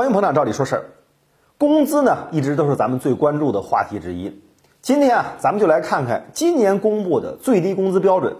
[0.00, 0.84] 欢迎捧场，照理说事儿。
[1.58, 4.40] 工资呢，一直都是咱们最关注的话题之一。
[4.80, 8.36] 今天啊，咱们就来看看今年公布的最低工资标准。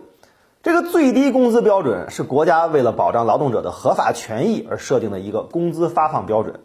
[0.63, 6.61] 这个最低工资标准是国家为了保障劳动者的合法权益而设定的一个工资发放标准，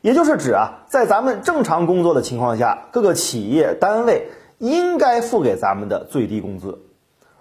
[0.00, 4.28] 也就是指啊，在咱们正常工作的情况下，各个企业单位
[4.58, 6.85] 应该付给咱们的最低工资。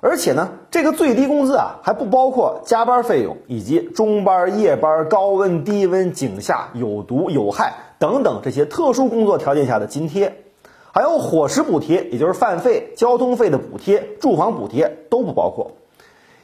[0.08, 10.44] 而且呢，这个最低工资啊，还不包括加班费用以及中班、夜班、高温、低温、井下、有毒、有害等等这些特殊工作条件下的津贴，
[10.92, 15.72] 还有伙食补贴，也就是饭费、交通费的补贴、住房补贴都不包括。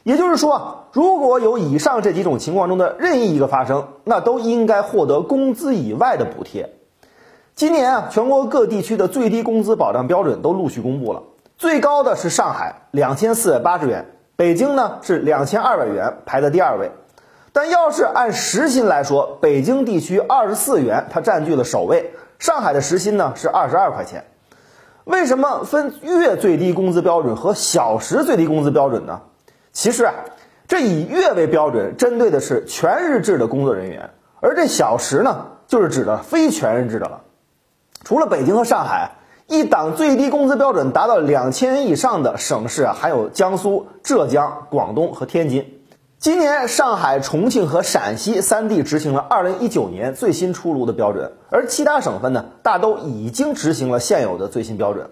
[0.02, 6.70] 也就是说，如果有以上这几种情况中的任意一个发生，那都应该获得工资以外的补贴。
[7.54, 11.22] 今年啊，全国各地区的最低工资保障标准都陆续公布了。
[11.62, 16.90] 最高的是上海两千四百八十元，北京呢是两千二百元，排在第二位。
[17.52, 22.14] 但要是按时薪来说，北京地区二十四元，它占据了首位。
[22.40, 24.24] 上海的时薪呢是二十二块钱。
[25.04, 29.20] 为什么分月最低工资标准和小时最低工资标准呢？
[29.70, 30.14] 其实啊，
[30.66, 34.10] 这以月为标准，针对的是全日制的工作人员，
[34.40, 37.20] 而这小时呢，就是指的非全日制的了。
[38.02, 39.12] 除了北京和上海。
[39.52, 45.74] 一档最低工资标准达到两千元以上的省市，还有江苏、浙江、广东和天津。
[46.18, 55.10] 今年上海、重庆和陕西三地执行了二零一九年最新出炉的标准，而其他省份呢，大都已经执行了现有的最新标准。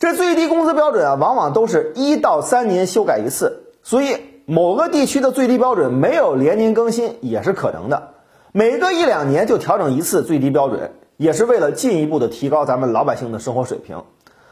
[0.00, 8.14] 这最低工资标准啊，往往都是一到三年修改一次，所以某个地区的最低标准没有连年更新也是可能的。
[8.50, 10.90] 每隔一两年就调整一次最低标准。
[11.20, 14.04] 也是为了进一步的提高咱们老百姓的生活水平，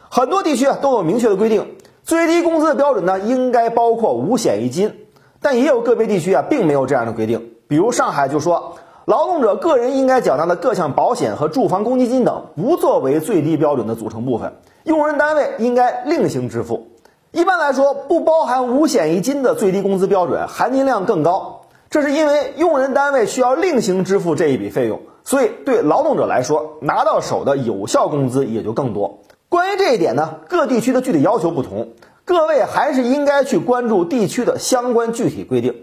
[0.07, 4.93] 很多地区啊都有明确的规定，最低工资的标准呢应该包括五险一金，
[5.41, 8.75] 但也有个别地区啊并没有这样的规定，比如上海就说，
[9.05, 14.53] 劳动者个人应该缴纳的各项保险和住房公积金等不作为最低标准的组成部分，
[14.83, 16.89] 用人单位应该另行支付。
[17.31, 25.01] 一般来说，不包含五险一金的最低工资标准含金量更高，这是因为用人单位需要另行支付这一笔费用。
[25.29, 29.19] 所以，对劳动者来说，拿到手的有效工资也就更多。
[29.47, 31.89] 关于这一点呢，各地区的具体要求不同，
[32.25, 35.75] 各位还是应该去关注地区的相关具体规定。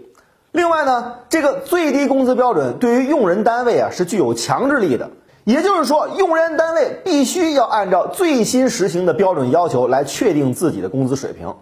[0.51, 5.11] 另外呢，这个最低工资标准对于用人单位啊是具有强制力的，
[5.45, 11.55] 也就是说，用人单位必须要按照最新实行的标准要求来确定自己的工资水平。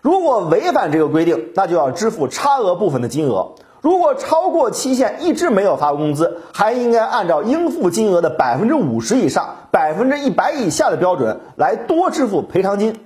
[0.00, 3.54] 如果违反这个规定，那就要支付差额部分的金额。
[3.82, 13.00] 如果超过期限一直没有发工资，还应该按照应付金额的百分之五十以上、百分之一百以下的标准来多支付赔偿金。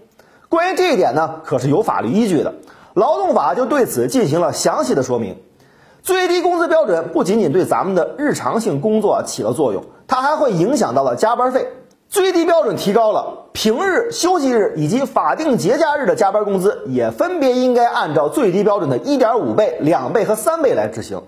[0.50, 2.52] 关于这一点呢，可是有法律依据的，
[2.92, 5.38] 劳动法就对此进行了详细的说明。
[6.02, 11.66] 最低工资标准不仅仅对咱们的日常性工作起了作用，它还会影响到了加班费。
[12.16, 21.24] 最低标准提高了，平日、休息日以及法定节假日的加班工资也分别应该按照最低标准的一点五倍、两倍和三倍来执行。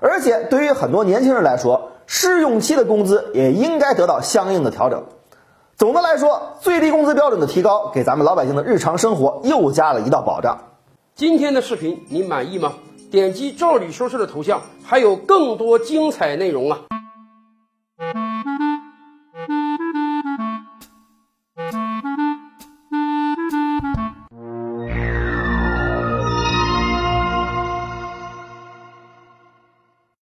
[0.00, 5.04] 而且，对于很多年轻人来说，试用期的工资也应该得到相应的调整。
[5.76, 10.58] 总的来说，最低工资标准的提高，给咱们老百姓的日常生活又加了一道保障。
[11.14, 12.72] 今天的视频你满意吗？
[13.12, 16.80] 点击赵理说事的头像，还有更多精彩内容啊！